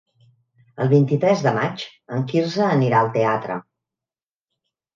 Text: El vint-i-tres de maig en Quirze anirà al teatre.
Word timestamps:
El 0.85 0.89
vint-i-tres 0.93 1.43
de 1.49 1.53
maig 1.59 1.85
en 2.17 2.25
Quirze 2.33 2.65
anirà 2.71 3.05
al 3.05 3.13
teatre. 3.21 3.61